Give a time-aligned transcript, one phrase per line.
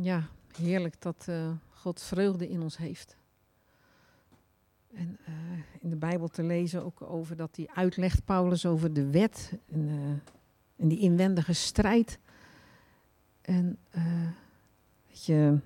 [0.00, 3.16] Ja, heerlijk dat uh, God vreugde in ons heeft.
[4.94, 5.34] En uh,
[5.80, 9.88] in de Bijbel te lezen ook over dat hij uitlegt, Paulus, over de wet en,
[9.88, 9.94] uh,
[10.76, 12.18] en die inwendige strijd.
[13.40, 13.78] En
[15.06, 15.58] je,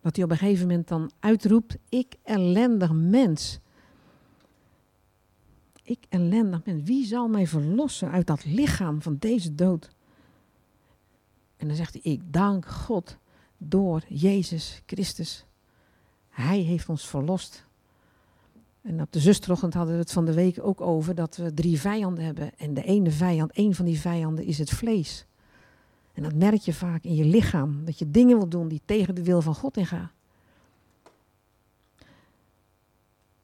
[0.00, 3.58] dat hij op een gegeven moment dan uitroept, ik ellendig mens.
[5.82, 9.90] Ik ellendig mens, wie zal mij verlossen uit dat lichaam van deze dood?
[11.56, 13.18] En dan zegt hij, ik dank God
[13.68, 15.44] door Jezus Christus.
[16.28, 17.64] Hij heeft ons verlost.
[18.82, 21.80] En op de zusterochtend hadden we het van de week ook over dat we drie
[21.80, 22.58] vijanden hebben.
[22.58, 25.26] En de ene vijand, één van die vijanden is het vlees.
[26.12, 27.84] En dat merk je vaak in je lichaam.
[27.84, 30.10] Dat je dingen wil doen die tegen de wil van God ingaan.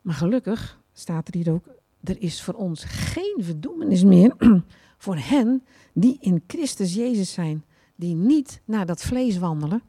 [0.00, 1.64] Maar gelukkig staat er hier ook,
[2.04, 4.34] er is voor ons geen verdoemenis meer
[5.04, 7.64] voor hen die in Christus Jezus zijn.
[7.96, 9.82] Die niet naar dat vlees wandelen,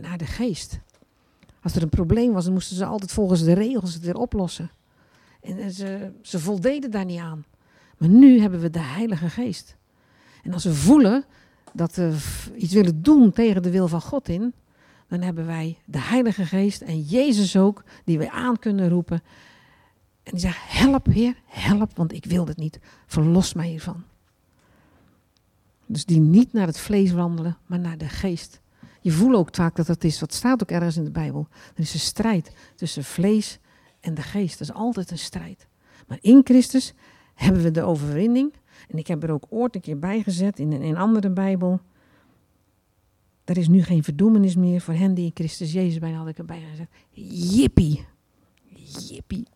[0.00, 0.80] maar naar de geest.
[1.62, 4.70] Als er een probleem was, dan moesten ze altijd volgens de regels het weer oplossen.
[5.40, 7.44] En ze, ze voldeden daar niet aan.
[7.98, 9.76] Maar nu hebben we de Heilige Geest.
[10.42, 11.24] En als we voelen
[11.72, 12.16] dat we
[12.56, 14.54] iets willen doen tegen de wil van God in,
[15.08, 19.22] dan hebben wij de Heilige Geest en Jezus ook, die wij aan kunnen roepen.
[20.22, 22.80] En die zegt, help Heer, help, want ik wil het niet.
[23.06, 24.04] Verlos mij hiervan.
[25.86, 28.62] Dus die niet naar het vlees wandelen, maar naar de geest.
[29.04, 31.48] Je voelt ook vaak dat dat is, wat staat ook ergens in de Bijbel.
[31.74, 33.58] Er is een strijd tussen vlees
[34.00, 34.58] en de geest.
[34.58, 35.66] Dat is altijd een strijd.
[36.06, 36.94] Maar in Christus
[37.34, 38.52] hebben we de overwinning.
[38.88, 41.80] En ik heb er ook ooit een keer bij gezet in een andere Bijbel.
[43.44, 46.38] Er is nu geen verdoemenis meer voor hen die in Christus Jezus zijn, had ik
[46.38, 46.88] erbij gezet.
[47.54, 48.06] Jippie.
[49.08, 49.46] Jippie.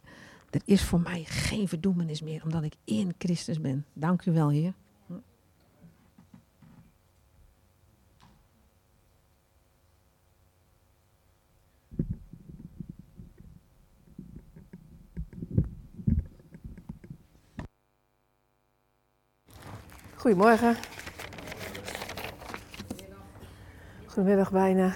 [0.50, 3.84] Er is voor mij geen verdoemenis meer, omdat ik in Christus ben.
[3.92, 4.74] Dank u wel, Heer.
[20.18, 20.76] Goedemorgen.
[24.06, 24.86] Goedemiddag bijna.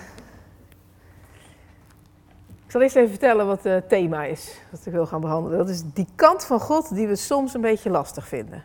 [2.65, 5.59] Ik zal eerst even vertellen wat het thema is, wat ik wil gaan behandelen.
[5.59, 8.65] Dat is die kant van God die we soms een beetje lastig vinden.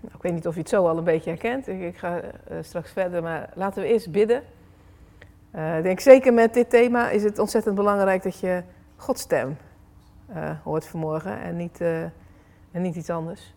[0.00, 1.68] Nou, ik weet niet of je het zo al een beetje herkent.
[1.68, 4.42] Ik, ga uh, straks verder, maar laten we eerst bidden.
[5.54, 8.62] Uh, ik denk zeker met dit thema is het ontzettend belangrijk dat je
[8.96, 9.56] Gods stem
[10.62, 11.80] hoort vanmorgen en niet,
[12.70, 13.54] en niet iets anders.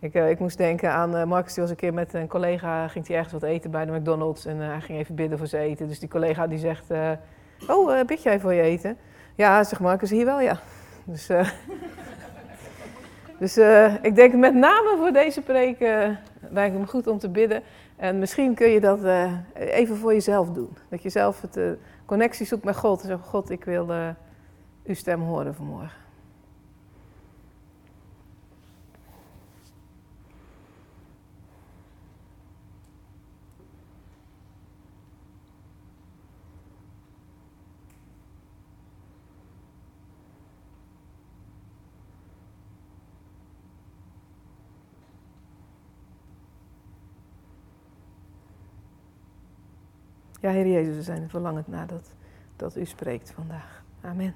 [0.00, 2.88] Ik, uh, ik moest denken aan uh, Marcus, die was een keer met een collega,
[2.88, 5.46] ging hij ergens wat eten bij de McDonald's en uh, hij ging even bidden voor
[5.46, 5.88] zijn eten.
[5.88, 6.84] Dus die collega die zegt,
[7.68, 8.96] oh, bid jij voor je eten?
[9.34, 10.58] Ja, zegt Marcus, hier wel, ja.
[11.04, 11.26] Dus,
[13.38, 13.56] dus
[14.02, 15.78] ik denk met name voor deze preek
[16.50, 17.62] lijkt het me goed om te bidden.
[17.96, 19.00] En misschien kun je dat
[19.54, 20.76] even voor jezelf doen.
[20.90, 21.60] Dat je zelf het
[22.06, 23.88] connectie zoekt met God en zegt, God, ik wil
[24.84, 26.07] uw stem horen vanmorgen.
[50.48, 52.10] Ja, Heer Jezus, we zijn verlangend naar dat,
[52.56, 53.82] dat U spreekt vandaag.
[54.00, 54.34] Amen.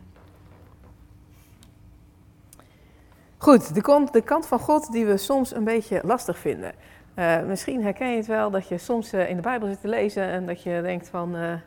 [3.37, 6.75] Goed, de kant, de kant van God die we soms een beetje lastig vinden.
[7.15, 9.89] Uh, misschien herken je het wel dat je soms uh, in de Bijbel zit te
[9.89, 11.59] lezen en dat je denkt van, uh,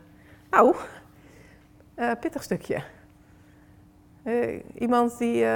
[2.20, 2.82] pittig stukje.
[4.74, 5.46] iemand die,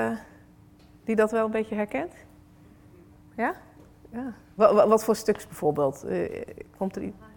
[1.04, 2.14] die dat wel een beetje herkent?
[3.36, 3.54] Ja?
[4.12, 4.32] ja.
[4.54, 6.06] Wat, wat voor stuks bijvoorbeeld?
[6.76, 7.29] komt er iets?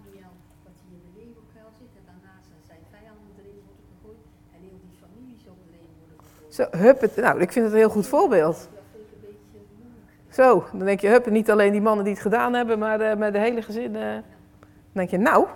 [6.54, 8.70] Zo, hup, nou, ik vind het een heel goed voorbeeld.
[10.30, 13.16] Zo, dan denk je, hup, niet alleen die mannen die het gedaan hebben, maar uh,
[13.16, 13.96] met de hele gezin.
[13.96, 14.24] Uh, dan
[14.94, 15.48] denk je, nou,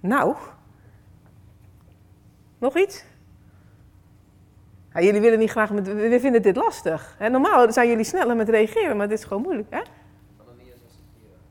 [0.00, 0.34] nou.
[2.58, 3.04] Nog iets?
[4.94, 7.14] Jullie willen niet graag met, we vinden dit lastig.
[7.18, 7.28] Hè?
[7.28, 9.68] Normaal zijn jullie sneller met reageren, maar dit is gewoon moeilijk.
[9.70, 9.80] Hè?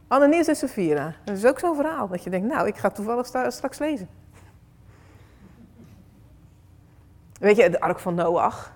[0.07, 1.15] Ananias en Safira.
[1.23, 4.22] Dat is ook zo'n verhaal, dat je denkt, nou, ik ga toevallig straks lezen.
[7.43, 8.73] Weet je, de Ark van Noach.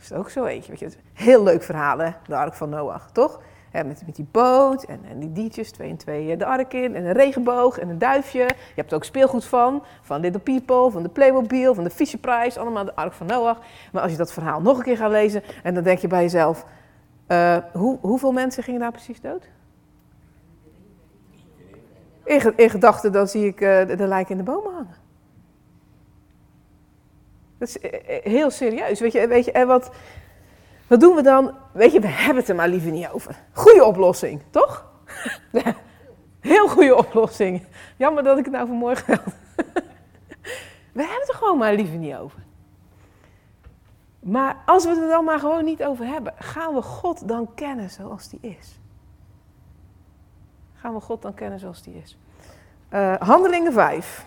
[0.00, 0.70] Is ook zo eentje.
[0.70, 2.10] Weet je, heel leuk verhaal, hè?
[2.26, 3.40] De Ark van Noach, toch?
[3.72, 7.04] met, met die boot en, en die diertjes, twee en twee de ark in, en
[7.04, 8.38] een regenboog en een duifje.
[8.38, 12.18] Je hebt er ook speelgoed van, van Little People, van de Playmobil, van de Fisher
[12.18, 13.58] Prize, allemaal de Ark van Noach.
[13.92, 16.22] Maar als je dat verhaal nog een keer gaat lezen, en dan denk je bij
[16.22, 16.64] jezelf,
[17.28, 19.48] uh, hoe, hoeveel mensen gingen daar precies dood?
[22.24, 25.08] In, in gedachten dan zie ik uh, de lijken in de bomen hangen.
[27.60, 27.76] Dat is
[28.22, 29.00] heel serieus.
[29.00, 29.90] Weet je, weet je en wat,
[30.86, 31.54] wat doen we dan?
[31.72, 33.36] Weet je, we hebben het er maar liever niet over.
[33.52, 34.86] Goede oplossing, toch?
[36.40, 37.66] Heel goede oplossing.
[37.96, 39.34] Jammer dat ik het nou vanmorgen had.
[40.92, 42.38] We hebben het er gewoon maar liever niet over.
[44.20, 47.54] Maar als we het er dan maar gewoon niet over hebben, gaan we God dan
[47.54, 48.78] kennen zoals die is?
[50.74, 52.18] Gaan we God dan kennen zoals die is?
[52.92, 54.24] Uh, handelingen 5.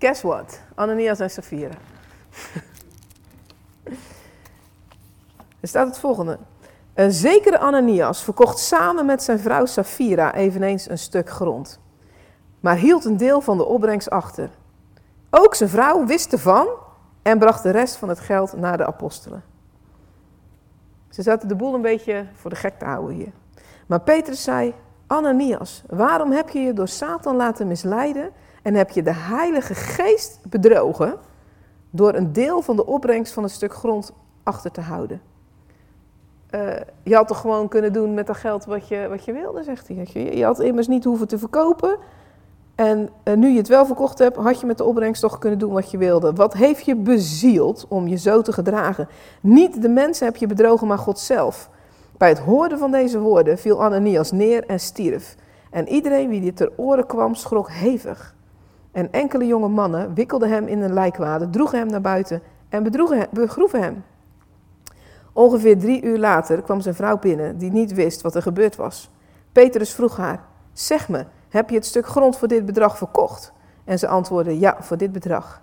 [0.00, 0.60] Guess what?
[0.74, 1.74] Ananias en Safira.
[5.60, 6.38] er staat het volgende.
[6.94, 11.80] Een zekere Ananias verkocht samen met zijn vrouw Safira eveneens een stuk grond,
[12.60, 14.50] maar hield een deel van de opbrengst achter.
[15.30, 16.68] Ook zijn vrouw wist ervan
[17.22, 19.42] en bracht de rest van het geld naar de apostelen.
[21.08, 23.32] Ze zaten de boel een beetje voor de gek te houden hier.
[23.86, 24.74] Maar Petrus zei:
[25.06, 28.32] Ananias, waarom heb je je door Satan laten misleiden
[28.62, 31.16] en heb je de Heilige Geest bedrogen
[31.90, 34.12] door een deel van de opbrengst van een stuk grond
[34.42, 35.20] achter te houden?
[36.54, 36.70] Uh,
[37.02, 39.88] je had toch gewoon kunnen doen met dat geld wat je, wat je wilde, zegt
[39.88, 40.06] hij.
[40.12, 41.96] Je, je had immers niet hoeven te verkopen.
[42.74, 45.58] En uh, nu je het wel verkocht hebt, had je met de opbrengst toch kunnen
[45.58, 46.32] doen wat je wilde.
[46.32, 49.08] Wat heeft je bezield om je zo te gedragen?
[49.40, 51.70] Niet de mensen heb je bedrogen, maar God zelf.
[52.16, 55.36] Bij het horen van deze woorden viel Ananias neer en stierf.
[55.70, 58.34] En iedereen wie dit ter oren kwam, schrok hevig.
[58.92, 63.28] En enkele jonge mannen wikkelden hem in een lijkwade, droegen hem naar buiten en bedroegen,
[63.30, 64.04] begroeven hem.
[65.32, 69.10] Ongeveer drie uur later kwam zijn vrouw binnen, die niet wist wat er gebeurd was.
[69.52, 73.52] Petrus vroeg haar: Zeg me, heb je het stuk grond voor dit bedrag verkocht?
[73.84, 75.62] En ze antwoordde: Ja, voor dit bedrag.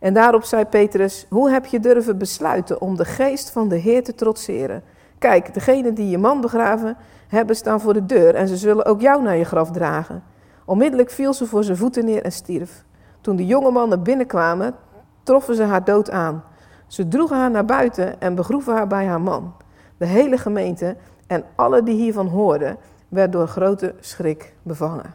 [0.00, 4.04] En daarop zei Petrus: Hoe heb je durven besluiten om de geest van de Heer
[4.04, 4.82] te trotseren?
[5.18, 6.96] Kijk, degenen die je man begraven
[7.28, 10.22] hebben staan voor de deur en ze zullen ook jou naar je graf dragen.
[10.64, 12.84] Onmiddellijk viel ze voor zijn voeten neer en stierf.
[13.20, 14.74] Toen de jonge mannen binnenkwamen,
[15.22, 16.44] troffen ze haar dood aan.
[16.86, 19.54] Ze droegen haar naar buiten en begroeven haar bij haar man.
[19.96, 20.96] De hele gemeente
[21.26, 22.76] en alle die hiervan hoorden,
[23.08, 25.14] werd door grote schrik bevangen.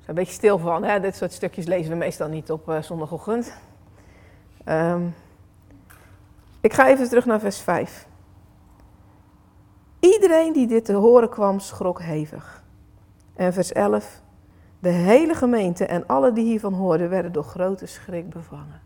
[0.00, 1.00] is een beetje stil van, hè?
[1.00, 3.54] dit soort stukjes lezen we meestal niet op uh, zondagochtend.
[4.68, 5.14] Um,
[6.60, 8.06] ik ga even terug naar vers 5.
[10.04, 12.62] Iedereen die dit te horen kwam, schrok hevig.
[13.34, 14.22] En vers 11.
[14.78, 18.82] De hele gemeente en alle die hiervan hoorden, werden door grote schrik bevangen.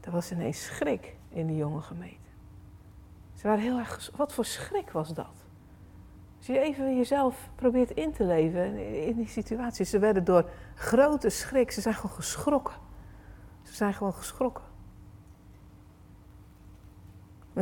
[0.00, 2.30] Er was ineens schrik in die jonge gemeente.
[3.34, 4.10] Ze waren heel erg.
[4.16, 5.34] Wat voor schrik was dat?
[6.36, 8.76] Als je even jezelf probeert in te leven
[9.06, 9.84] in die situatie.
[9.84, 12.74] Ze werden door grote schrik, ze zijn gewoon geschrokken.
[13.62, 14.64] Ze zijn gewoon geschrokken.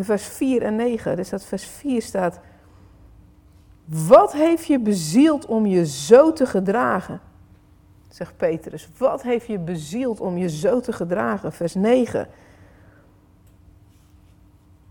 [0.02, 2.40] Vers 4 en 9, dus dat vers 4 staat.
[3.84, 7.20] Wat heeft je bezield om je zo te gedragen?
[8.08, 8.88] Zegt Petrus.
[8.98, 11.52] Wat heeft je bezield om je zo te gedragen?
[11.52, 12.28] Vers 9.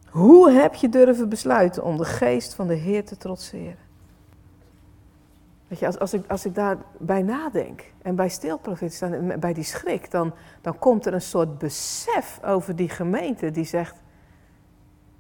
[0.10, 3.78] Hoe heb je durven besluiten om de geest van de Heer te trotseren?
[5.68, 9.64] Weet je, als, als, ik, als ik daarbij nadenk en bij stilprofeet staan, bij die
[9.64, 14.03] schrik, dan, dan komt er een soort besef over die gemeente die zegt: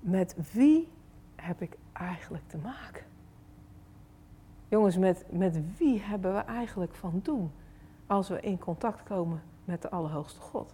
[0.04, 0.88] met wie
[1.36, 3.04] heb ik eigenlijk te maken?
[4.68, 7.52] Jongens, met, met wie hebben we eigenlijk van doen
[8.08, 10.74] als we in contact komen met de Allerhoogste God?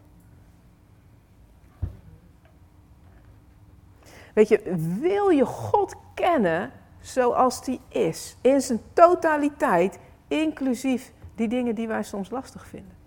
[4.34, 11.76] Weet je, wil je God kennen zoals die is, in zijn totaliteit, inclusief die dingen
[11.76, 12.98] die wij soms lastig vinden?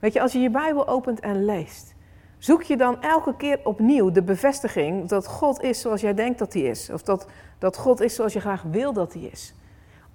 [0.00, 1.94] Weet je, als je je Bijbel opent en leest,
[2.40, 6.52] Zoek je dan elke keer opnieuw de bevestiging dat God is zoals jij denkt dat
[6.52, 6.90] hij is?
[6.90, 7.26] Of dat,
[7.58, 9.54] dat God is zoals je graag wil dat hij is?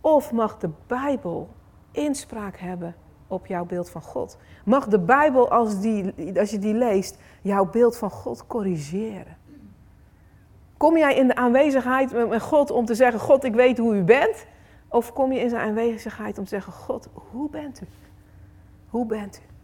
[0.01, 1.49] Of mag de Bijbel
[1.91, 2.95] inspraak hebben
[3.27, 4.37] op jouw beeld van God?
[4.63, 9.37] Mag de Bijbel, als, die, als je die leest, jouw beeld van God corrigeren?
[10.77, 14.03] Kom jij in de aanwezigheid met God om te zeggen: God, ik weet hoe u
[14.03, 14.45] bent?
[14.87, 17.85] Of kom je in zijn aanwezigheid om te zeggen: God, hoe bent u?
[18.89, 19.54] Hoe bent u?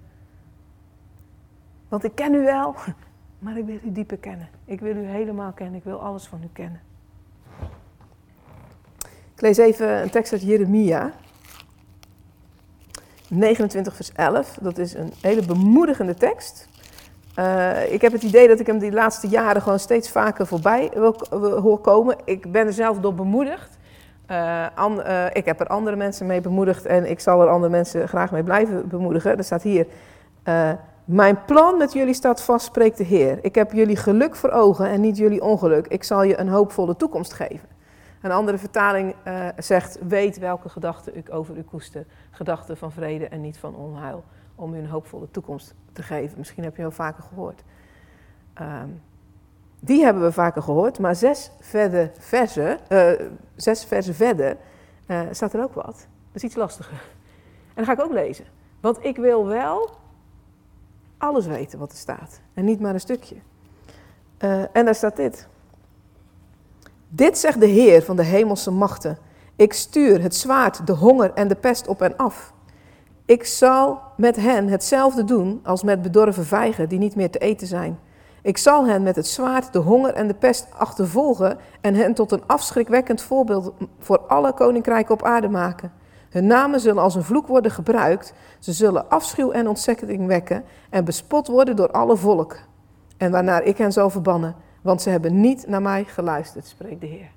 [1.92, 2.76] Want ik ken u wel,
[3.44, 4.50] maar ik wil u dieper kennen.
[4.66, 5.76] Ik wil u helemaal kennen.
[5.76, 6.82] Ik wil alles van u kennen.
[9.34, 11.12] Ik lees even een tekst uit Jeremia.
[13.28, 14.58] 29 vers 11.
[14.62, 16.68] Dat is een hele bemoedigende tekst.
[17.40, 20.92] Uh, ik heb het idee dat ik hem die laatste jaren gewoon steeds vaker voorbij
[20.94, 21.16] wil,
[21.62, 22.16] hoor komen.
[22.26, 23.78] Ik ben er zelf door bemoedigd.
[24.76, 28.08] An, uh, ik heb er andere mensen mee bemoedigd en ik zal er andere mensen
[28.08, 29.38] graag mee blijven bemoedigen.
[29.38, 29.88] Er staat hier,
[31.12, 33.40] Mijn plan met jullie staat vast, spreekt de Heer.
[33.42, 35.88] Ik heb jullie geluk voor ogen en niet jullie ongeluk.
[35.88, 37.70] Ik zal je een hoopvolle toekomst geven.
[38.22, 42.06] Een andere vertaling uh, zegt: Weet welke gedachten ik over u koester.
[42.32, 44.24] Gedachten van vrede en niet van onheil.
[44.56, 46.38] Om u een hoopvolle toekomst te geven.
[46.38, 47.64] Misschien heb je heel vaker gehoord.
[48.62, 49.02] Um,
[49.80, 53.12] die hebben we vaker gehoord, maar zes, verder versen, uh,
[53.56, 54.58] zes verder
[55.08, 55.86] uh, staat er ook wat.
[55.96, 57.02] Dat is iets lastiger.
[57.68, 58.46] En dat ga ik ook lezen.
[58.80, 60.00] Want ik wil wel
[61.22, 62.42] alles weten wat er staat.
[62.54, 63.36] En niet maar een stukje.
[64.40, 65.48] Uh, en daar staat dit.
[67.10, 69.18] Dit zegt de Heer van de hemelse machten.
[69.56, 72.54] Ik stuur het zwaard, de honger en de pest op en af.
[73.26, 77.68] Ik zal met hen hetzelfde doen als met bedorven vijgen die niet meer te eten
[77.68, 78.00] zijn.
[78.42, 82.32] Ik zal hen met het zwaard, de honger en de pest achtervolgen en hen tot
[82.32, 85.92] een afschrikwekkend voorbeeld voor alle koninkrijken op aarde maken.
[86.32, 88.34] Hun namen zullen als een vloek worden gebruikt.
[88.60, 92.60] Ze zullen afschuw en ontzetting wekken en bespot worden door alle volken.
[93.18, 97.08] En waarnaar ik hen zal verbannen, want ze hebben niet naar mij geluisterd, spreekt de
[97.08, 97.32] Heer.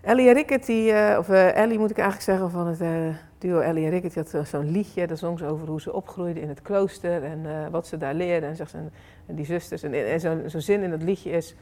[0.00, 3.60] Ellie Rickert, die, uh, of uh, Ellie moet ik eigenlijk zeggen, van het uh, duo
[3.60, 6.62] Ellie en Rickert, die had zo'n liedje, daar zong over hoe ze opgroeiden in het
[6.62, 8.48] klooster en wat ze daar leerden.
[8.48, 8.78] En, zegt ze,
[9.26, 11.56] en die zusters, en, en zo'n zo zin in het liedje is,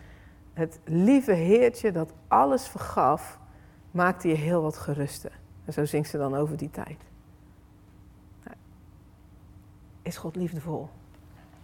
[0.58, 3.38] het lieve Heertje dat alles vergaf,
[3.90, 5.38] maakte je heel wat geruster.
[5.64, 7.04] En zo zingt ze dan over die tijd.
[8.44, 8.56] Nou,
[10.02, 10.88] is God liefdevol?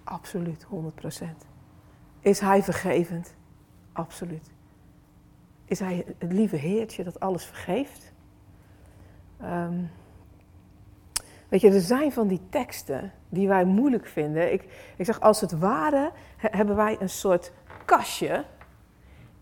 [0.04, 1.24] Absoluut, 100%.
[2.20, 3.34] Is Hij vergevend?
[3.92, 4.52] Absoluut.
[5.64, 8.12] Is Hij het lieve Heertje dat alles vergeeft?
[9.42, 9.90] Um,
[11.48, 14.52] weet je, er zijn van die teksten die wij moeilijk vinden.
[14.52, 17.52] Ik, ik zeg, als het ware hebben wij een soort
[17.84, 18.44] kastje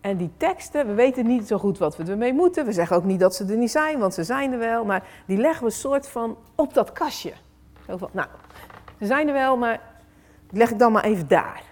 [0.03, 2.65] en die teksten, we weten niet zo goed wat we ermee moeten.
[2.65, 4.85] We zeggen ook niet dat ze er niet zijn, want ze zijn er wel.
[4.85, 7.33] Maar die leggen we soort van op dat kastje.
[7.87, 8.27] Zo van, nou,
[8.99, 9.79] ze zijn er wel, maar
[10.49, 11.63] die leg ik dan maar even daar.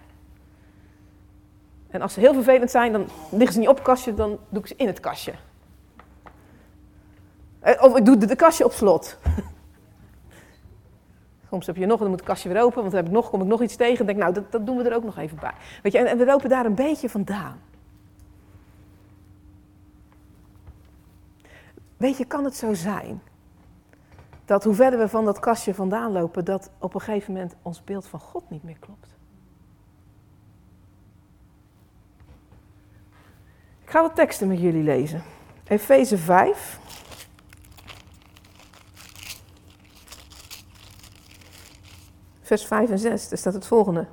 [1.89, 4.61] En als ze heel vervelend zijn, dan liggen ze niet op het kastje, dan doe
[4.61, 5.33] ik ze in het kastje.
[7.59, 9.17] Eh, of ik doe de kastje op slot.
[11.49, 13.29] Soms heb je nog, dan moet het kastje weer open, want dan heb ik nog,
[13.29, 13.97] kom ik nog iets tegen.
[13.97, 15.53] Dan denk nou, dat, dat doen we er ook nog even bij.
[15.83, 17.69] Weet je, en, en we lopen daar een beetje vandaan.
[22.01, 23.21] Weet je, kan het zo zijn
[24.45, 27.83] dat hoe verder we van dat kastje vandaan lopen, dat op een gegeven moment ons
[27.83, 29.07] beeld van God niet meer klopt?
[33.83, 35.23] Ik ga wat teksten met jullie lezen.
[35.63, 36.79] Efeze 5.
[42.41, 44.07] Vers 5 en 6, daar staat het volgende.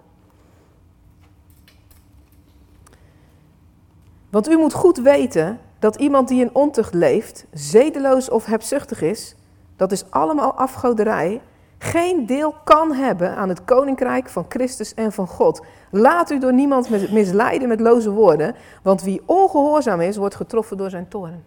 [4.31, 9.35] Want u moet goed weten dat iemand die in ontucht leeft, zedeloos of hebzuchtig is,
[9.77, 11.41] dat is allemaal afgoderij,
[11.79, 15.65] geen deel kan hebben aan het koninkrijk van Christus en van God.
[15.91, 20.91] Laat u door niemand misleiden met loze woorden, want wie ongehoorzaam is, wordt getroffen door
[20.91, 21.45] zijn toren.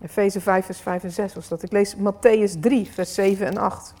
[0.00, 1.62] Efeze 5, vers 5 en 6 was dat.
[1.62, 3.94] Ik lees Matthäus 3, vers 7 en 8.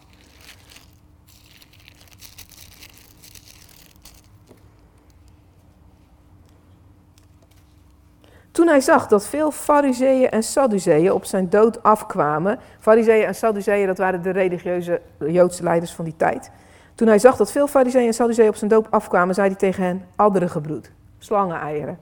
[8.60, 12.58] Toen hij zag dat veel fariseeën en sadduceeën op zijn dood afkwamen.
[12.78, 16.50] Fariseeën en sadduceeën, dat waren de religieuze Joodse leiders van die tijd.
[16.94, 19.84] Toen hij zag dat veel fariseeën en sadduceeën op zijn dood afkwamen, zei hij tegen
[19.84, 21.98] hen, adderen gebroed, slangeneieren.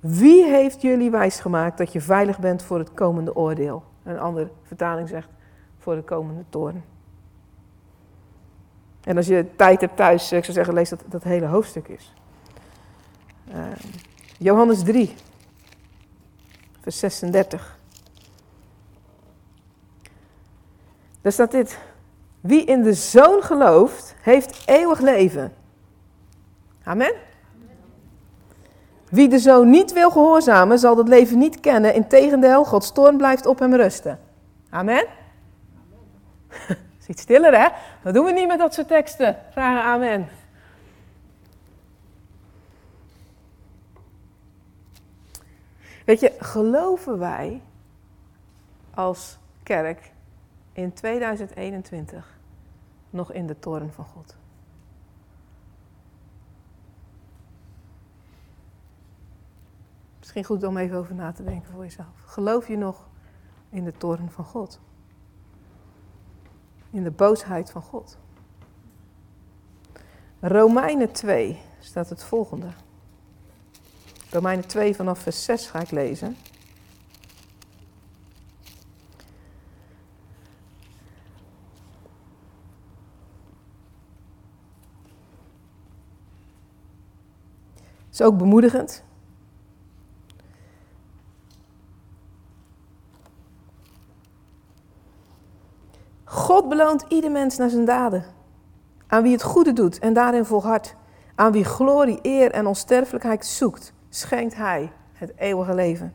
[0.00, 3.82] Wie heeft jullie wijsgemaakt dat je veilig bent voor het komende oordeel?
[4.04, 5.28] Een andere vertaling zegt,
[5.78, 6.84] voor de komende toren.
[9.04, 12.14] En als je tijd hebt thuis, ik zou zeggen, lees dat dat hele hoofdstuk is.
[13.48, 13.56] Uh,
[14.38, 15.14] Johannes 3,
[16.80, 17.78] vers 36.
[21.20, 21.78] Daar staat dit.
[22.40, 25.52] Wie in de zoon gelooft, heeft eeuwig leven.
[26.84, 27.14] Amen.
[29.10, 31.94] Wie de zoon niet wil gehoorzamen, zal dat leven niet kennen.
[31.94, 34.18] Integendeel, Gods toorn blijft op hem rusten.
[34.70, 35.06] Amen.
[37.08, 37.68] Iets stiller, hè?
[38.02, 39.36] Dat doen we niet met dat soort teksten.
[39.52, 40.28] Vragen amen.
[46.10, 47.62] Weet je, geloven wij
[48.94, 50.12] als kerk
[50.72, 52.38] in 2021
[53.10, 54.36] nog in de toren van God?
[60.18, 62.22] Misschien goed om even over na te denken voor jezelf.
[62.24, 63.08] Geloof je nog
[63.68, 64.80] in de toren van God?
[66.90, 68.18] In de boosheid van God?
[70.40, 72.68] Romeinen 2 staat het volgende.
[74.30, 76.36] Romeinen 2 vanaf vers 6 ga ik lezen.
[88.10, 89.04] Is ook bemoedigend.
[96.24, 98.24] God beloont ieder mens naar zijn daden.
[99.06, 100.94] Aan wie het goede doet en daarin volhardt.
[101.34, 106.14] Aan wie glorie, eer en onsterfelijkheid zoekt schenkt hij het eeuwige leven.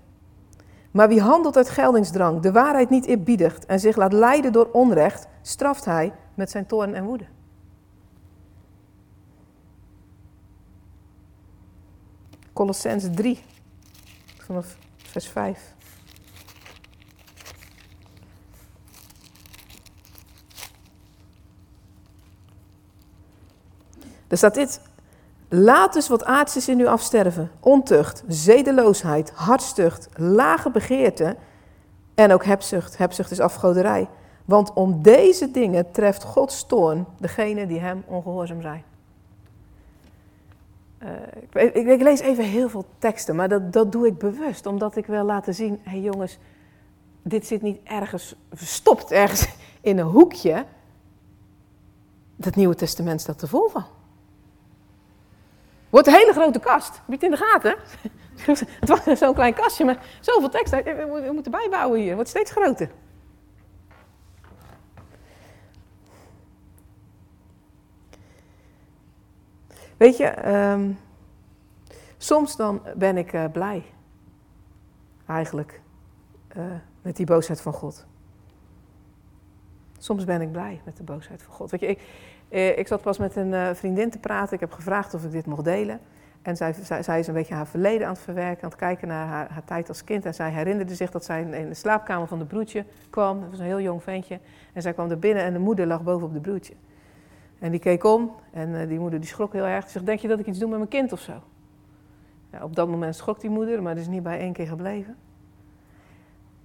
[0.92, 5.28] Maar wie handelt uit geldingsdrang, de waarheid niet eerbiedigt en zich laat leiden door onrecht,
[5.42, 7.25] straft hij met zijn toorn en woede.
[12.54, 13.44] Colossense 3,
[14.38, 15.74] vanaf vers 5.
[24.28, 24.82] Er staat dit.
[25.58, 27.52] Laat dus wat aards is in u afsterven.
[27.60, 31.36] Ontucht, zedeloosheid, hartstucht, lage begeerte
[32.16, 32.98] en ook hebzucht.
[32.98, 34.08] Hebzucht is afgoderij.
[34.46, 38.84] Want om deze dingen treft Gods toorn degene die hem ongehoorzaam zijn.
[41.40, 44.96] Ik, ik, ik, lees even heel veel teksten, maar dat, dat doe ik bewust, omdat
[44.96, 46.38] ik wil laten zien: hé hey jongens,
[47.22, 49.48] dit zit niet ergens verstopt, ergens
[49.82, 50.66] in een hoekje.
[52.36, 53.86] Dat Nieuwe Testament staat er vol van.
[55.96, 57.02] Wordt een hele grote kast.
[57.06, 57.75] Heb je in de gaten?
[58.80, 60.72] het was zo'n klein kastje met zoveel tekst.
[60.74, 62.08] We moeten bijbouwen hier.
[62.08, 62.90] Het wordt steeds groter.
[69.98, 71.00] Weet je, um,
[72.18, 73.84] soms dan ben ik uh, blij.
[75.28, 75.82] Eigenlijk.
[76.58, 76.64] Uh,
[77.02, 78.06] met die boosheid van God.
[79.98, 81.72] Soms ben ik blij met de boosheid van God.
[81.72, 81.98] Weet je, eh,
[82.50, 84.54] ik zat pas met een uh, vriendin te praten.
[84.54, 86.00] Ik heb gevraagd of ik dit mocht delen.
[86.42, 89.08] En zij, zij, zij, is een beetje haar verleden aan het verwerken, aan het kijken
[89.08, 90.25] naar haar, haar, tijd als kind.
[90.25, 93.40] En zij herinnerde zich dat zij in de slaapkamer van de broertje kwam.
[93.42, 94.40] Dat was een heel jong ventje.
[94.74, 96.74] En zij kwam er binnen en de moeder lag boven op de broertje.
[97.60, 99.86] En die keek om en uh, die moeder die schrok heel erg.
[99.86, 101.44] Ze zegt, denk je dat ik iets doe met mijn kind of zo?
[102.62, 105.16] Op dat moment schrok die moeder, maar dat is niet bij één keer gebleven.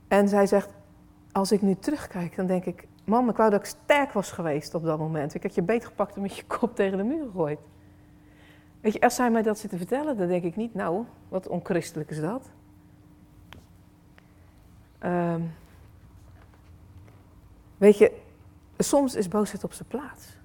[0.09, 0.71] En zij zegt,
[1.33, 4.75] als ik nu terugkijk, dan denk ik, Mam, ik wou dat ik sterk was geweest
[4.75, 5.35] op dat moment.
[5.35, 7.59] Ik had je beet gepakt en met je kop tegen de muur gegooid.
[8.81, 11.49] Weet je, als zij mij dat zit te vertellen, dan denk ik niet, nou, wat
[11.49, 12.51] onchristelijk is dat.
[15.05, 15.53] Um,
[17.79, 18.21] weet je,
[18.79, 20.39] soms is boosheid op zijn plaats.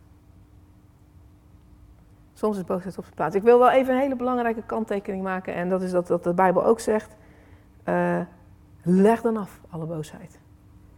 [2.33, 3.35] Soms is boosheid op zijn plaats.
[3.35, 5.53] Ik wil wel even een hele belangrijke kanttekening maken.
[5.53, 7.15] En dat is dat, dat de Bijbel ook zegt.
[7.85, 8.21] Uh,
[8.81, 10.39] leg dan af alle boosheid.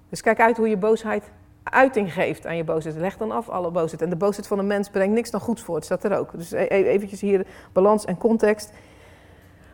[0.09, 1.31] Dus kijk uit hoe je boosheid
[1.71, 2.95] uiting geeft aan je boosheid.
[2.95, 4.01] Leg dan af alle boosheid.
[4.01, 6.31] En de boosheid van een mens brengt niks dan goeds voort, staat er ook.
[6.31, 8.73] Dus e-, e-, eventjes hier balans en context.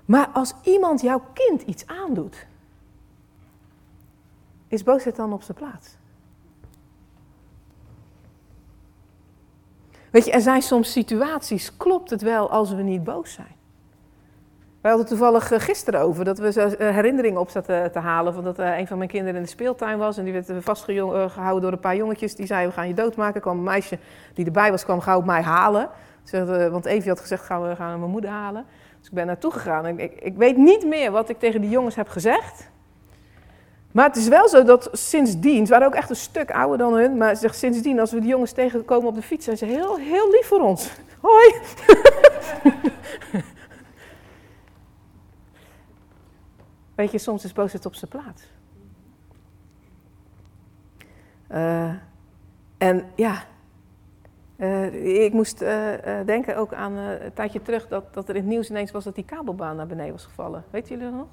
[0.05, 2.47] Maar als iemand jouw kind iets aandoet,
[4.67, 5.97] is boosheid dan op zijn plaats?
[10.11, 13.55] Weet je, er zijn soms situaties, klopt het wel als we niet boos zijn?
[14.83, 18.33] Wij hadden toevallig eh, gisteren over dat we eh, herinneringen op zaten te halen.
[18.33, 20.17] Van dat eh, een van mijn kinderen in de speeltuin was.
[20.17, 22.35] En die werd vastgehouden door een paar jongetjes.
[22.35, 23.35] Die zeiden, we gaan je doodmaken.
[23.35, 23.97] Er kwam een meisje
[24.33, 25.89] die erbij was, kwam gauw mij halen.
[26.71, 28.65] Want Evie had gezegd, gaan we gaan mijn moeder halen.
[28.97, 29.85] Dus ik ben naartoe gegaan.
[29.85, 32.69] Ik, ik, ik weet niet meer wat ik tegen die jongens heb gezegd.
[33.91, 36.93] Maar het is wel zo dat sindsdien, ze waren ook echt een stuk ouder dan
[36.93, 40.29] hun, maar sindsdien, als we die jongens tegenkomen op de fiets, zijn ze heel, heel
[40.31, 40.91] lief voor ons.
[41.21, 41.53] Hoi!
[46.95, 48.43] Weet je, soms is boosheid op zijn plaats.
[51.51, 51.93] Uh,
[52.77, 53.43] en ja,
[54.57, 55.93] uh, ik moest uh,
[56.25, 59.15] denken ook aan een tijdje terug dat, dat er in het nieuws ineens was dat
[59.15, 60.63] die kabelbaan naar beneden was gevallen.
[60.69, 61.27] Weet jullie dat nog?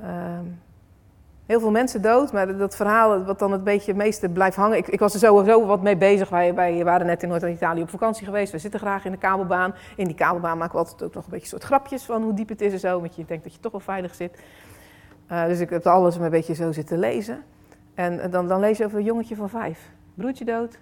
[0.00, 0.38] Uh,
[1.50, 4.76] heel veel mensen dood, maar dat verhaal wat dan het beetje meeste blijft hangen.
[4.76, 6.28] Ik, ik was er sowieso wat mee bezig.
[6.28, 8.52] Wij, waren net in Noord-Italië op vakantie geweest.
[8.52, 9.74] We zitten graag in de kabelbaan.
[9.96, 12.48] In die kabelbaan maken we altijd ook nog een beetje soort grapjes van hoe diep
[12.48, 13.00] het is en zo.
[13.00, 14.42] Want je denkt dat je toch wel veilig zit.
[15.30, 17.42] Uh, dus ik heb alles een beetje zo zitten lezen.
[17.94, 19.90] En dan, dan lees je over een jongetje van vijf.
[20.14, 20.78] Broertje dood,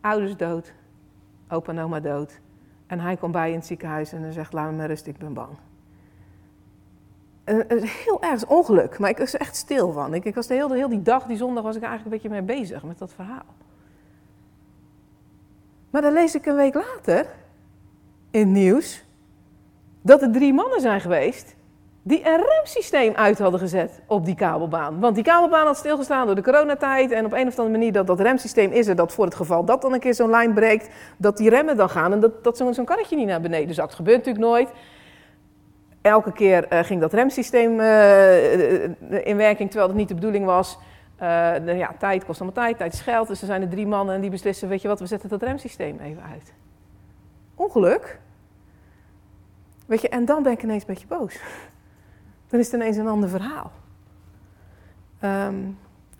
[0.00, 0.72] ouders dood,
[1.48, 2.40] opa en oma dood.
[2.86, 5.18] En hij komt bij in het ziekenhuis en dan zegt, laat me maar rust, ik
[5.18, 5.56] ben bang
[7.44, 10.14] een, een, heel erg ongeluk, maar ik was er echt stil van.
[10.14, 12.42] Ik, ik was de hele, heel die dag, die zondag, was ik eigenlijk een beetje
[12.42, 13.54] mee bezig met dat verhaal.
[15.90, 17.26] Maar dan lees ik een week later
[18.30, 19.04] in het nieuws
[20.02, 21.54] dat er drie mannen zijn geweest
[22.02, 25.00] die een remsysteem uit hadden gezet op die kabelbaan.
[25.00, 28.06] Want die kabelbaan had stilgestaan door de coronatijd en op een of andere manier dat
[28.06, 30.88] dat remsysteem is er dat voor het geval dat dan een keer zo'n lijn breekt,
[31.16, 33.88] dat die remmen dan gaan en dat, dat zo'n karretje niet naar beneden zakt.
[33.88, 34.68] Dat gebeurt natuurlijk nooit
[36.04, 38.84] elke keer uh, ging dat remsysteem uh,
[39.26, 40.78] in werking, terwijl het niet de bedoeling was.
[41.64, 43.28] Ja, tijd kost allemaal tijd, tijd is geld.
[43.28, 45.42] Dus er zijn er drie mannen en die beslissen, weet je wat, we zetten dat
[45.42, 46.52] remsysteem even uit.
[47.54, 48.20] Ongeluk.
[49.86, 51.40] Weet je, en dan ben ik ineens een beetje boos.
[52.48, 53.72] Dan is het ineens een ander verhaal.
[55.20, 55.68] Ehm,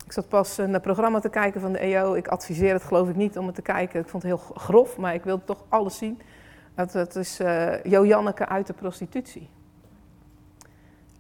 [0.06, 2.14] ik zat pas naar het programma te kijken van de EO.
[2.14, 4.00] Ik adviseer het geloof ik niet om het te kijken.
[4.00, 6.20] Ik vond het heel grof, maar ik wilde toch alles zien.
[6.74, 9.50] Het is uh, Jo Janneke uit de prostitutie.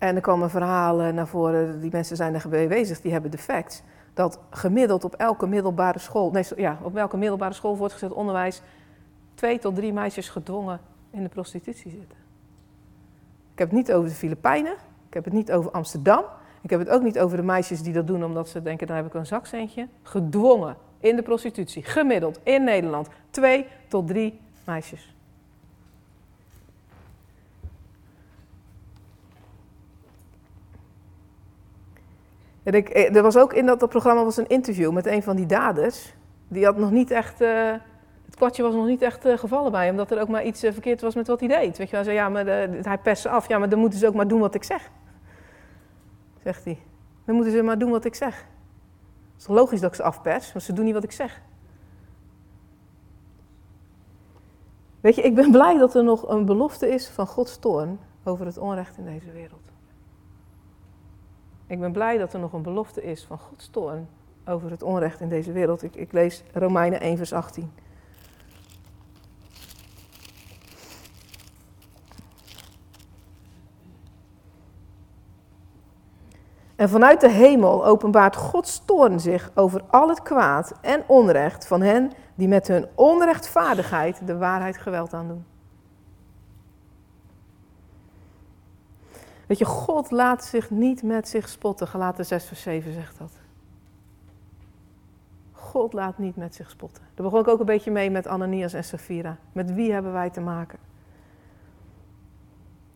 [0.04, 3.82] En er komen verhalen naar voren, die mensen zijn er bezig, die hebben de facts.
[4.14, 8.62] Dat gemiddeld op elke middelbare school, nee, ja, op elke middelbare school voortgezet onderwijs,
[9.34, 12.18] twee tot drie meisjes gedwongen in de prostitutie zitten.
[13.52, 14.72] Ik heb het niet over de Filipijnen,
[15.08, 16.24] ik heb het niet over Amsterdam,
[16.62, 18.96] ik heb het ook niet over de meisjes die dat doen omdat ze denken, dan
[18.96, 19.88] heb ik een zakcentje.
[20.02, 25.13] Gedwongen in de prostitutie, gemiddeld in Nederland, twee tot drie meisjes.
[32.64, 35.36] En ik, eh, er was ook in dat, programma was een interview met een van
[35.36, 36.14] die daders.
[36.48, 37.72] Die had nog niet echt, uh,
[38.24, 41.00] het kwartje was nog niet echt uh, gevallen bij omdat er ook maar iets verkeerd
[41.00, 41.78] was met wat hij deed.
[41.78, 44.14] Weet je wel, zei, ja, maar hij perst af, ja, maar dan moeten ze ook
[44.14, 44.90] maar doen wat ik zeg.
[46.42, 46.78] Zegt hij.
[47.24, 48.46] Dan moeten ze maar doen wat ik zeg.
[49.32, 51.40] Het is logisch dat ik ze afpers, want ze doen niet wat ik zeg.
[55.00, 58.46] Weet je, ik ben blij dat er nog een belofte is van Gods toorn over
[58.46, 59.73] het onrecht in deze wereld.
[61.74, 64.08] Ik ben blij dat er nog een belofte is van Gods toorn
[64.46, 65.82] over het onrecht in deze wereld.
[65.82, 67.72] Ik, ik lees Romeinen 1, vers 18.
[76.76, 81.80] En vanuit de hemel openbaart Gods toorn zich over al het kwaad en onrecht van
[81.80, 85.53] hen die met hun onrechtvaardigheid de waarheid geweld aandoen.
[89.46, 91.88] Weet je, God laat zich niet met zich spotten.
[91.88, 93.32] Gelaten 6 vers 7 zegt dat.
[95.52, 97.02] God laat niet met zich spotten.
[97.14, 99.36] Daar begon ik ook een beetje mee met Ananias en Safira.
[99.52, 100.78] Met wie hebben wij te maken?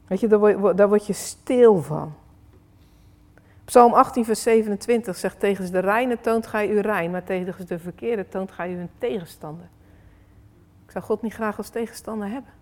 [0.06, 0.26] Weet je,
[0.74, 2.14] daar word, je stil van.
[3.64, 7.78] Psalm 18, vers 27 zegt: Tegen de reine toont gij uw rein, maar tegen de
[7.78, 9.68] verkeerde toont gij uw tegenstander.
[10.84, 12.52] Ik zou God niet graag als tegenstander hebben.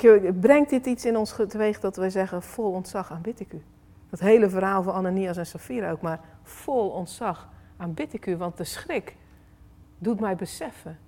[0.00, 3.62] Je, brengt dit iets in ons teweeg dat wij zeggen, vol ontzag aanbid ik u.
[4.10, 8.56] Dat hele verhaal van Ananias en Safira ook, maar vol ontzag aanbid ik u, want
[8.56, 9.16] de schrik
[9.98, 10.98] doet mij beseffen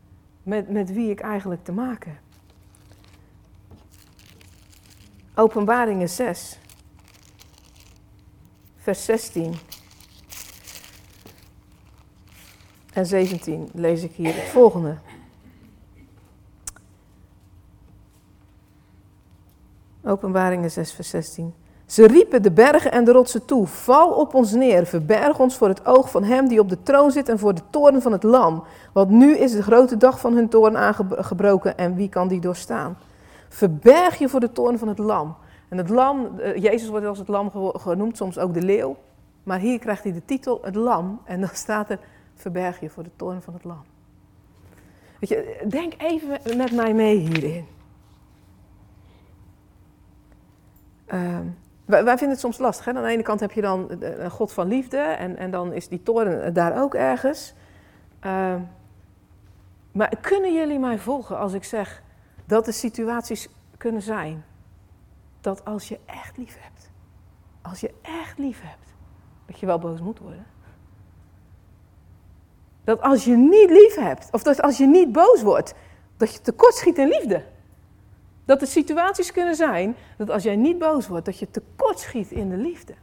[0.42, 2.20] met, met wie ik eigenlijk te maken heb.
[5.34, 6.58] Openbaringen 6,
[8.76, 9.54] vers 16
[12.92, 14.96] en 17 lees ik hier het volgende.
[20.06, 21.54] Openbaringen 6, vers 16.
[21.86, 25.68] Ze riepen de bergen en de rotsen toe: Val op ons neer, verberg ons voor
[25.68, 28.22] het oog van hem die op de troon zit en voor de toren van het
[28.22, 28.64] Lam.
[28.92, 32.98] Want nu is de grote dag van hun toren aangebroken en wie kan die doorstaan?
[33.48, 35.36] Verberg je voor de toren van het Lam.
[35.68, 38.96] En het Lam, eh, Jezus wordt als het Lam genoemd, soms ook de leeuw.
[39.42, 41.98] Maar hier krijgt hij de titel het Lam en dan staat er:
[42.34, 43.84] Verberg je voor de toren van het Lam.
[45.20, 47.75] Weet je, denk even met mij mee hierin.
[51.06, 51.46] Ehm,
[51.84, 52.84] wij, vinden het soms lastig.
[52.84, 52.92] Hè?
[52.92, 55.88] Aan de ene kant heb je dan een God van liefde en, en dan is
[55.88, 57.54] die toren daar ook ergens.
[58.20, 58.60] Ehm,
[59.92, 62.02] maar kunnen jullie mij volgen als ik zeg
[62.46, 64.44] dat er situaties kunnen zijn
[65.40, 66.90] dat als je echt lief hebt,
[67.62, 68.94] als je echt lief hebt,
[69.46, 70.46] dat je wel boos moet worden?
[72.84, 75.74] Dat als je niet lief hebt, of dat als je niet boos wordt,
[76.16, 77.44] dat je tekortschiet in liefde.
[78.46, 82.30] Dat er situaties kunnen zijn dat als jij niet boos wordt, dat je tekort schiet
[82.30, 82.94] in de liefde.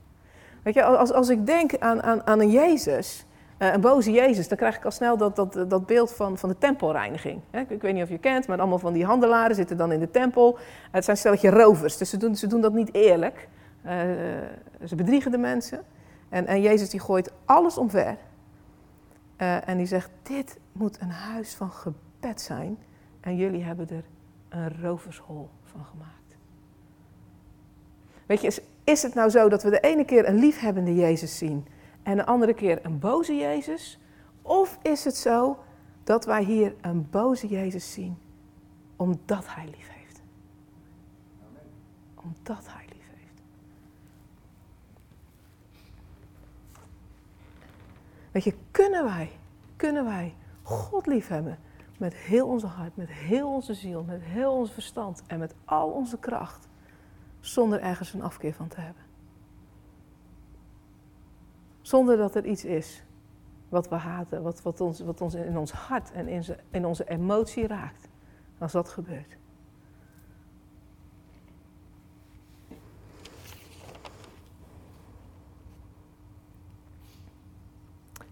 [0.64, 3.26] Weet je, als, als ik denk aan, aan, aan een Jezus,
[3.60, 6.50] uh, een boze Jezus, dan krijg ik al snel dat, dat, dat beeld van, van
[6.50, 7.42] de tempelreiniging.
[7.52, 10.00] Ik, ik, weet niet of je kent, maar allemaal van die handelaren zitten dan in
[10.00, 10.58] de tempel.
[10.92, 13.48] Het zijn stelletje rovers, dus ze doen, ze doen dat niet eerlijk.
[13.86, 13.92] Uh,
[14.86, 15.82] ze bedriegen de mensen.
[16.30, 18.18] En, en Jezus die gooit alles omver.
[19.38, 22.78] Uh, en die zegt, dit moet een huis van gebed zijn.
[23.22, 24.04] En jullie hebben er
[24.54, 26.36] een rovershol van gemaakt.
[28.26, 31.68] Weet je, is, het nou zo dat we de ene keer een liefhebbende Jezus zien
[32.04, 34.00] en de andere keer een boze Jezus?
[34.42, 35.58] Of is het zo
[36.04, 38.18] dat wij hier een boze Jezus zien
[38.96, 40.22] omdat Hij lief heeft?
[42.16, 43.42] Omdat Hij lief heeft.
[48.32, 49.32] Weet je, kunnen wij,
[49.76, 51.60] kunnen wij God lief hebben
[52.04, 55.90] met heel onze hart, met heel onze ziel, met heel ons verstand en met al
[55.90, 56.68] onze kracht,
[57.40, 59.04] zonder ergens een afkeer van te hebben.
[61.82, 63.04] Zonder dat er iets is
[63.70, 67.10] wat we haten, wat, wat, ons, wat ons in ons hart en in, in onze
[67.10, 68.10] emotie raakt,
[68.58, 69.38] als dat gebeurt.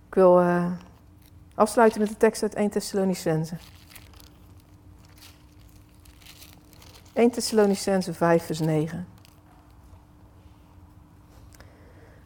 [0.07, 0.71] Ik wil eh,
[1.55, 3.55] afsluiten met de tekst uit 1 Thessalonicense.
[7.13, 9.07] 1 Thessalonicense 5 vers 9.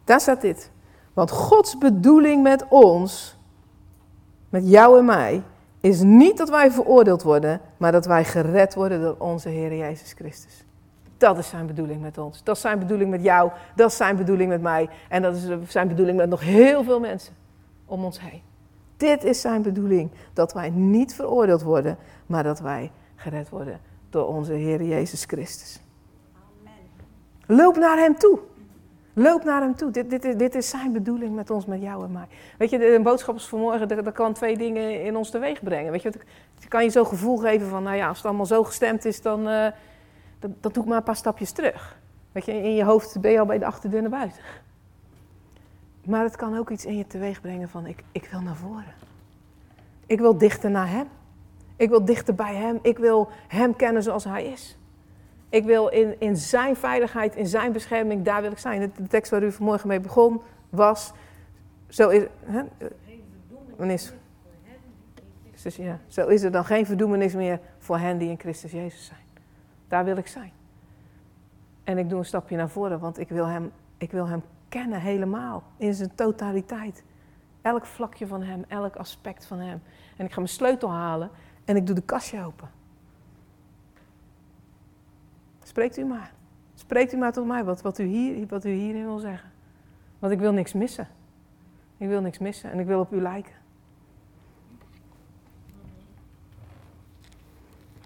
[0.04, 0.70] Daar staat dit.
[1.12, 3.36] Want Gods bedoeling met ons,
[4.48, 5.42] met jou en mij,
[5.80, 10.12] is niet dat wij veroordeeld worden, maar dat wij gered worden door onze Heer Jezus
[10.12, 10.64] Christus.
[11.18, 12.42] Dat is zijn bedoeling met ons.
[12.42, 13.50] Dat is zijn bedoeling met jou.
[13.74, 14.88] Dat is zijn bedoeling met mij.
[15.08, 17.34] En dat is zijn bedoeling met nog heel veel mensen
[17.84, 18.42] om ons heen.
[18.96, 20.10] Dit is zijn bedoeling.
[20.32, 23.80] Dat wij niet veroordeeld worden, maar dat wij gered worden
[24.10, 25.80] door onze Heer Jezus Christus.
[26.60, 27.58] Amen.
[27.58, 28.38] Loop naar hem toe.
[29.12, 29.90] Loop naar hem toe.
[29.90, 32.26] Dit, dit, is, dit is zijn bedoeling met ons, met jou en mij.
[32.58, 35.92] Weet je, de boodschap is vanmorgen, dat, kan twee dingen in ons teweeg brengen.
[35.92, 36.12] Weet je,
[36.58, 39.22] je kan je zo'n gevoel geven van, nou ja, als het allemaal zo gestemd is,
[39.22, 39.66] dan, uh,
[40.40, 41.98] doe ik maar een paar stapjes terug.
[42.32, 44.40] Weet je, in je hoofd ben je al bij de achterdeur naar buiten.
[46.06, 48.94] Maar het kan ook iets in je teweeg brengen van, ik, ik wil naar voren.
[50.06, 51.06] Ik wil dichter naar hem.
[51.76, 52.78] Ik wil dichter bij hem.
[52.82, 54.78] Ik wil hem kennen zoals hij is.
[55.48, 58.92] Ik wil in, in zijn veiligheid, in zijn bescherming, daar wil ik zijn.
[58.96, 60.40] De, tekst waar u vanmorgen mee begon
[60.70, 61.12] was,
[61.88, 62.62] zo is, hè?
[65.62, 69.06] Dus ja, zo is er dan geen verdoemenis meer voor hen die in Christus Jezus
[69.06, 69.20] zijn.
[69.88, 70.52] Daar wil ik zijn.
[71.84, 75.00] En ik doe een stapje naar voren, want ik wil hem, ik wil hem kennen
[75.00, 77.04] helemaal, in zijn totaliteit.
[77.62, 79.82] Elk vlakje van hem, elk aspect van hem.
[80.16, 81.30] En ik ga mijn sleutel halen
[81.64, 82.70] en ik doe de kastje open.
[85.62, 86.32] Spreekt u maar.
[86.74, 89.50] Spreekt u maar tot mij wat, wat, u hier, wat u hierin wil zeggen.
[90.18, 91.08] Want ik wil niks missen.
[91.96, 93.54] Ik wil niks missen en ik wil op u lijken.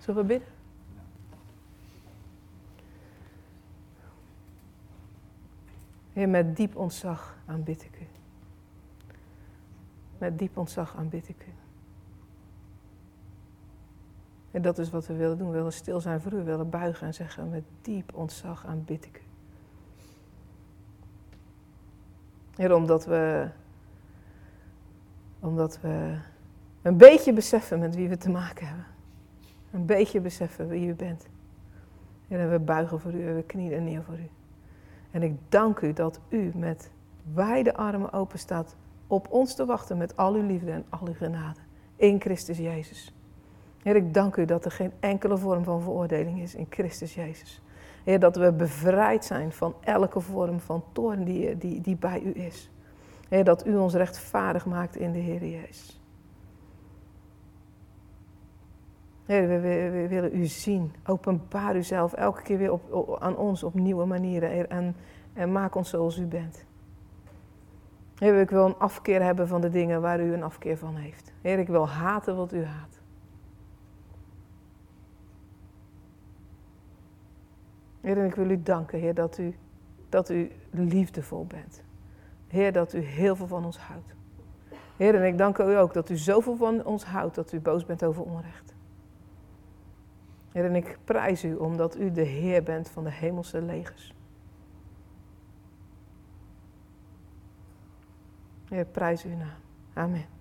[0.00, 0.59] Zullen we bidden?
[6.20, 8.06] Heer, met diep ontzag aanbid ik u.
[10.18, 11.52] Met diep ontzag aanbid ik u.
[14.50, 15.46] En dat is wat we willen doen.
[15.46, 16.36] We willen stil zijn voor u.
[16.36, 19.22] We willen buigen en zeggen met diep ontzag aanbid ik u.
[22.56, 23.48] Heer, omdat we,
[25.38, 26.18] omdat we
[26.82, 28.86] een beetje beseffen met wie we te maken hebben.
[29.70, 31.28] Een beetje beseffen wie u bent.
[32.28, 34.28] En we buigen voor u en we knielen neer voor u.
[35.10, 36.90] En ik dank u dat u met
[37.34, 41.14] wijde armen open staat op ons te wachten met al uw liefde en al uw
[41.14, 41.60] genade.
[41.96, 43.14] In Christus Jezus.
[43.82, 47.62] Heer, ik dank u dat er geen enkele vorm van veroordeling is in Christus Jezus.
[48.04, 52.32] Heer, dat we bevrijd zijn van elke vorm van toorn die, die, die bij u
[52.34, 52.70] is.
[53.28, 55.99] Heer, dat u ons rechtvaardig maakt in de Heer Jezus.
[59.30, 60.92] Heer, we, willen u zien.
[61.06, 64.50] Openbaar uzelf elke keer weer op, aan ons op nieuwe manieren.
[64.50, 64.96] Heer, en,
[65.32, 66.64] en maak ons zoals u bent.
[68.18, 71.32] Heer, ik wil een afkeer hebben van de dingen waar u een afkeer van heeft.
[71.40, 73.00] Heer, ik wil haten wat u haat.
[78.00, 79.54] Heer, en ik wil u danken, Heer, dat u,
[80.08, 81.82] dat u liefdevol bent.
[82.48, 84.14] Heer, dat u heel veel van ons houdt.
[84.96, 87.84] Heer, en ik dank u ook dat u zoveel van ons houdt dat u boos
[87.84, 88.69] bent over onrecht.
[90.52, 94.14] Heer, en ik prijs u omdat u de Heer bent van de hemelse legers.
[98.68, 99.58] Heer, prijs uw naam.
[99.92, 100.39] Amen.